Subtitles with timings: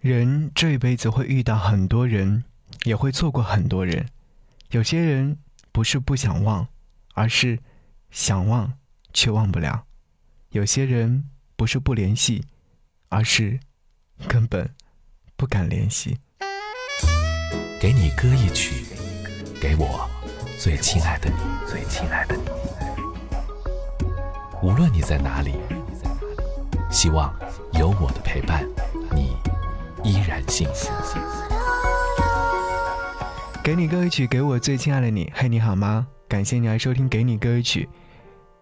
[0.00, 2.44] 人这一辈子会遇到很多人，
[2.84, 4.06] 也会错过很多人。
[4.70, 5.36] 有些人
[5.72, 6.68] 不是不想忘，
[7.14, 7.58] 而是
[8.12, 8.74] 想忘
[9.12, 9.86] 却忘不了；
[10.50, 12.44] 有些人不是不联系，
[13.08, 13.58] 而是
[14.28, 14.72] 根本
[15.36, 16.18] 不敢联系。
[17.80, 18.86] 给你歌一曲，
[19.60, 20.08] 给我
[20.60, 21.36] 最亲爱的你，
[21.68, 22.42] 最亲爱的你。
[24.62, 25.54] 无论你在哪里，
[26.88, 27.34] 希望
[27.72, 28.64] 有我的陪伴，
[30.08, 30.90] 依然幸福。
[33.62, 35.30] 给你歌曲，给我最亲爱的你。
[35.34, 36.06] 嘿，你好吗？
[36.26, 37.86] 感谢你来收听《给你歌曲》。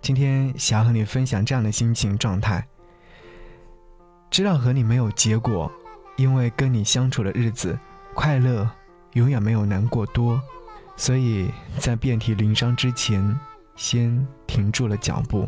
[0.00, 2.66] 今天想要和你分享这样的心情状态。
[4.30, 5.70] 知道和你没有结果，
[6.16, 7.78] 因为跟你相处的日子
[8.14, 8.66] 快乐。
[9.12, 10.40] 永远没有难过多，
[10.96, 13.38] 所以在遍体鳞伤之前，
[13.76, 15.46] 先停住了脚步。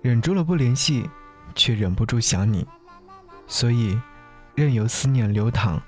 [0.00, 1.10] 忍住了不联系，
[1.56, 2.64] 却忍不住想你，
[3.46, 3.98] 所以
[4.54, 5.80] 任由思念流淌，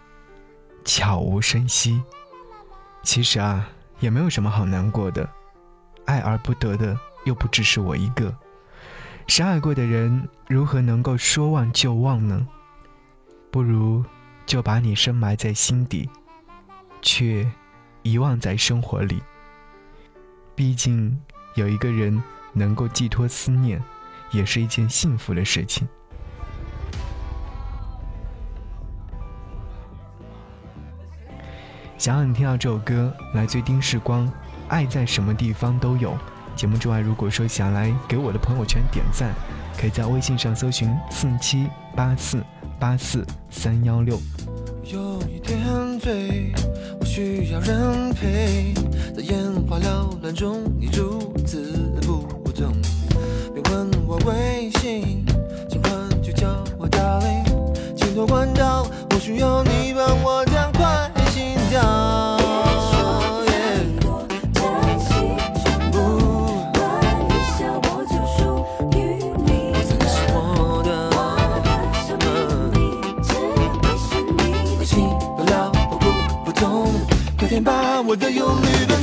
[0.84, 2.03] 悄无声息。
[3.03, 3.69] 其实啊，
[4.00, 5.28] 也没有什么好难过的，
[6.05, 8.34] 爱而不得的又不只是我一个。
[9.27, 12.47] 深爱过的人，如何能够说忘就忘呢？
[13.50, 14.05] 不如
[14.45, 16.08] 就把你深埋在心底。
[17.03, 17.48] 却
[18.03, 19.23] 遗忘在生活里。
[20.56, 21.17] 毕竟
[21.55, 22.20] 有一个人
[22.53, 23.80] 能够寄托思念，
[24.33, 25.86] 也是一件幸福的事情。
[31.98, 34.27] 想让你听到这首歌，来自丁世光，
[34.69, 36.11] 《爱在什么地方都有》。
[36.55, 39.34] 节目之外，如果说想来给我的朋友圈点赞，
[39.78, 42.42] 可以在微信上搜寻四七八四
[42.78, 44.19] 八四三幺六。
[44.84, 46.52] 有一点醉。
[47.00, 48.74] 我需要人陪，
[49.14, 49.36] 在眼
[49.67, 52.72] 花缭乱中，你如此不懂。
[53.55, 55.24] 别问我微信，
[55.69, 57.44] 尽管就叫我 darling，
[57.97, 60.44] 请多关照，我需要你帮我
[77.48, 78.95] 天吧我的忧虑都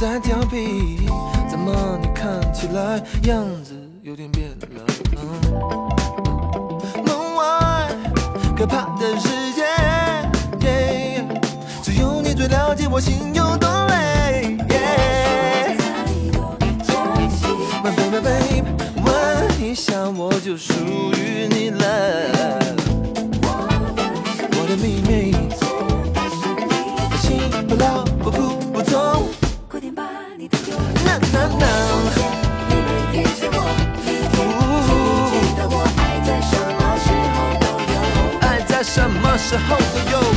[0.00, 1.08] 在调皮，
[1.48, 4.56] 怎么你看起来样子有点变了？
[7.04, 7.88] 梦外
[8.56, 9.64] 可怕的世界，
[11.82, 14.56] 只有你最了解我心有多累。
[17.82, 18.62] My baby baby，
[19.04, 19.06] 吻
[19.62, 20.72] 一下我就属
[21.14, 21.84] 于你了。
[24.52, 25.05] 我的秘密，
[38.96, 40.35] 什么时候都有。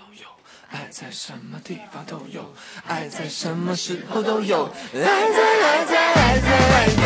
[0.00, 0.22] 都有，
[0.70, 2.54] 爱在什么地方都有，
[2.86, 4.64] 爱在什么时候都有，
[4.94, 7.00] 爱在爱在爱在爱在。